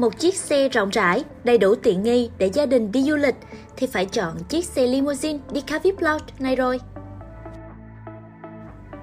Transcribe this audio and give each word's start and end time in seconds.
một 0.00 0.18
chiếc 0.18 0.36
xe 0.36 0.68
rộng 0.68 0.90
rãi, 0.90 1.24
đầy 1.44 1.58
đủ 1.58 1.74
tiện 1.74 2.02
nghi 2.02 2.30
để 2.38 2.50
gia 2.52 2.66
đình 2.66 2.92
đi 2.92 3.02
du 3.02 3.16
lịch 3.16 3.34
thì 3.76 3.86
phải 3.86 4.06
chọn 4.06 4.36
chiếc 4.48 4.64
xe 4.64 4.86
limousine 4.86 5.38
đi 5.52 5.60
cà 5.60 5.78
VIP 5.78 6.00
Lounge 6.00 6.24
này 6.38 6.56
rồi. 6.56 6.80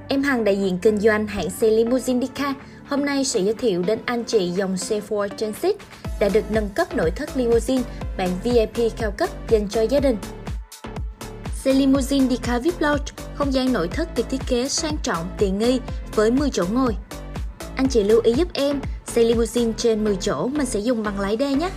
Em 0.08 0.24
Hằng 0.24 0.44
đại 0.44 0.58
diện 0.58 0.78
kinh 0.82 1.00
doanh 1.00 1.28
hãng 1.28 1.50
xe 1.50 1.70
limousine 1.70 2.20
Dika 2.28 2.54
hôm 2.86 3.06
nay 3.06 3.26
sẽ 3.26 3.40
giới 3.40 3.54
thiệu 3.54 3.84
đến 3.84 4.00
anh 4.06 4.24
chị 4.24 4.52
dòng 4.52 4.78
xe 4.78 5.02
Ford 5.10 5.28
Transit 5.38 5.76
đã 6.20 6.30
được 6.30 6.52
nâng 6.52 6.70
cấp 6.70 6.96
nội 6.96 7.12
thất 7.12 7.38
limousine 7.38 7.84
bản 8.18 8.30
VIP 8.44 8.92
cao 8.98 9.12
cấp 9.18 9.30
dành 9.50 9.70
cho 9.70 9.82
gia 9.82 10.00
đình. 10.00 10.18
Xe 11.56 11.74
limousine 11.74 12.28
Dika 12.28 12.60
VIP 12.60 12.82
Lounge 12.82 13.06
không 13.36 13.54
gian 13.54 13.74
nội 13.74 13.88
thất 13.88 14.16
được 14.16 14.30
thiết 14.30 14.42
kế 14.48 14.68
sang 14.68 14.98
trọng, 15.04 15.30
tiện 15.38 15.60
nghi 15.60 15.80
với 16.16 16.32
10 16.32 16.50
chỗ 16.50 16.66
ngồi. 16.72 16.96
Anh 17.76 17.88
chị 17.88 18.04
lưu 18.04 18.22
ý 18.24 18.34
giúp 18.34 18.48
em, 18.54 18.80
xe 19.18 19.24
limousine 19.24 19.74
trên 19.78 20.04
10 20.04 20.16
chỗ 20.16 20.48
mình 20.48 20.66
sẽ 20.66 20.80
dùng 20.80 21.04
bằng 21.04 21.20
lái 21.20 21.38
D 21.40 21.42
nhé. 21.42 21.70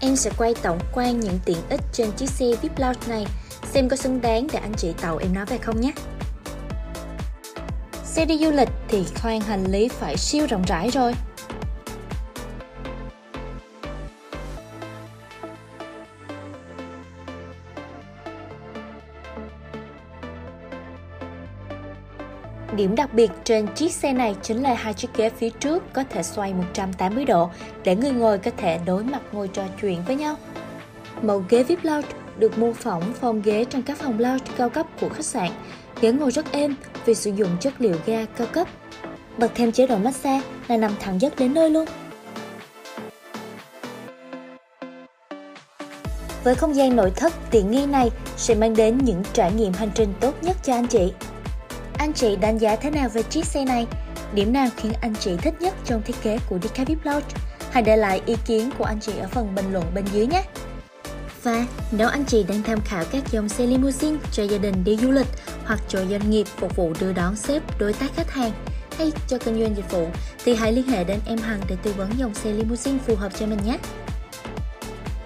Em 0.00 0.16
sẽ 0.16 0.30
quay 0.36 0.54
tổng 0.62 0.78
quan 0.92 1.20
những 1.20 1.38
tiện 1.44 1.56
ích 1.68 1.80
trên 1.92 2.12
chiếc 2.12 2.30
xe 2.30 2.46
VIP 2.62 2.78
Lounge 2.78 3.08
này, 3.08 3.26
xem 3.72 3.88
có 3.88 3.96
xứng 3.96 4.20
đáng 4.20 4.46
để 4.52 4.58
anh 4.58 4.72
chị 4.76 4.92
tàu 5.00 5.16
em 5.16 5.34
nói 5.34 5.46
về 5.46 5.58
không 5.58 5.80
nhé. 5.80 5.92
Xe 8.04 8.24
đi 8.24 8.38
du 8.38 8.50
lịch 8.50 8.68
thì 8.88 9.04
khoang 9.22 9.40
hành 9.40 9.64
lý 9.64 9.88
phải 9.88 10.16
siêu 10.16 10.46
rộng 10.50 10.62
rãi 10.66 10.90
rồi. 10.90 11.12
Điểm 22.76 22.94
đặc 22.94 23.14
biệt 23.14 23.30
trên 23.44 23.66
chiếc 23.74 23.92
xe 23.92 24.12
này 24.12 24.36
chính 24.42 24.62
là 24.62 24.74
hai 24.74 24.94
chiếc 24.94 25.08
ghế 25.16 25.30
phía 25.30 25.50
trước 25.50 25.92
có 25.92 26.04
thể 26.10 26.22
xoay 26.22 26.54
180 26.54 27.24
độ 27.24 27.50
để 27.84 27.96
người 27.96 28.10
ngồi 28.10 28.38
có 28.38 28.50
thể 28.56 28.78
đối 28.86 29.04
mặt 29.04 29.22
ngồi 29.32 29.48
trò 29.48 29.62
chuyện 29.80 29.98
với 30.06 30.16
nhau. 30.16 30.36
Mẫu 31.22 31.44
ghế 31.48 31.62
VIP 31.62 31.84
Lounge 31.84 32.08
được 32.38 32.58
mô 32.58 32.72
phỏng 32.72 33.02
phòng 33.20 33.42
ghế 33.42 33.64
trong 33.64 33.82
các 33.82 33.98
phòng 33.98 34.18
lounge 34.18 34.44
cao 34.56 34.70
cấp 34.70 34.86
của 35.00 35.08
khách 35.08 35.24
sạn. 35.24 35.50
Ghế 36.00 36.12
ngồi 36.12 36.30
rất 36.30 36.52
êm 36.52 36.74
vì 37.04 37.14
sử 37.14 37.30
dụng 37.30 37.48
chất 37.60 37.74
liệu 37.78 37.96
ga 38.06 38.24
cao 38.24 38.46
cấp. 38.52 38.68
Bật 39.38 39.52
thêm 39.54 39.72
chế 39.72 39.86
độ 39.86 39.96
massage 39.98 40.40
là 40.68 40.76
nằm 40.76 40.92
thẳng 41.00 41.20
giấc 41.20 41.36
đến 41.38 41.54
nơi 41.54 41.70
luôn. 41.70 41.84
Với 46.44 46.54
không 46.54 46.76
gian 46.76 46.96
nội 46.96 47.12
thất 47.16 47.32
tiện 47.50 47.70
nghi 47.70 47.86
này 47.86 48.10
sẽ 48.36 48.54
mang 48.54 48.76
đến 48.76 48.98
những 49.04 49.22
trải 49.32 49.52
nghiệm 49.52 49.72
hành 49.72 49.90
trình 49.94 50.14
tốt 50.20 50.34
nhất 50.42 50.56
cho 50.62 50.72
anh 50.74 50.86
chị. 50.86 51.12
Anh 52.02 52.12
chị 52.12 52.36
đánh 52.36 52.58
giá 52.58 52.76
thế 52.76 52.90
nào 52.90 53.08
về 53.08 53.22
chiếc 53.22 53.44
xe 53.44 53.64
này? 53.64 53.86
Điểm 54.34 54.52
nào 54.52 54.68
khiến 54.76 54.92
anh 55.00 55.14
chị 55.20 55.36
thích 55.36 55.54
nhất 55.60 55.74
trong 55.84 56.02
thiết 56.02 56.16
kế 56.22 56.38
của 56.48 56.58
Decapip 56.62 57.04
Lounge? 57.04 57.26
Hãy 57.70 57.82
để 57.82 57.96
lại 57.96 58.22
ý 58.26 58.34
kiến 58.46 58.70
của 58.78 58.84
anh 58.84 59.00
chị 59.00 59.12
ở 59.20 59.28
phần 59.28 59.54
bình 59.54 59.72
luận 59.72 59.84
bên 59.94 60.04
dưới 60.12 60.26
nhé! 60.26 60.44
Và 61.42 61.66
nếu 61.92 62.08
anh 62.08 62.24
chị 62.24 62.44
đang 62.48 62.62
tham 62.62 62.80
khảo 62.84 63.04
các 63.12 63.22
dòng 63.32 63.48
xe 63.48 63.66
limousine 63.66 64.18
cho 64.32 64.42
gia 64.42 64.58
đình 64.58 64.84
đi 64.84 64.96
du 64.96 65.10
lịch 65.10 65.26
hoặc 65.64 65.80
cho 65.88 66.04
doanh 66.04 66.30
nghiệp 66.30 66.46
phục 66.56 66.76
vụ 66.76 66.92
đưa 67.00 67.12
đón 67.12 67.36
sếp, 67.36 67.78
đối 67.78 67.92
tác 67.92 68.10
khách 68.16 68.30
hàng 68.30 68.52
hay 68.98 69.12
cho 69.28 69.38
kinh 69.38 69.60
doanh 69.60 69.76
dịch 69.76 69.90
vụ, 69.90 70.06
thì 70.44 70.54
hãy 70.54 70.72
liên 70.72 70.86
hệ 70.86 71.04
đến 71.04 71.18
em 71.26 71.38
Hằng 71.38 71.60
để 71.68 71.76
tư 71.82 71.94
vấn 71.96 72.10
dòng 72.16 72.34
xe 72.34 72.52
limousine 72.52 72.98
phù 73.06 73.14
hợp 73.14 73.32
cho 73.38 73.46
mình 73.46 73.58
nhé. 73.66 73.78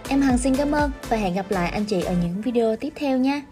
Em 0.09 0.21
Hằng 0.21 0.39
xin 0.39 0.57
cảm 0.57 0.73
ơn 0.73 0.91
và 1.09 1.17
hẹn 1.17 1.35
gặp 1.35 1.51
lại 1.51 1.71
anh 1.71 1.85
chị 1.85 2.03
ở 2.03 2.15
những 2.23 2.43
video 2.43 2.77
tiếp 2.77 2.93
theo 2.97 3.19
nha. 3.19 3.43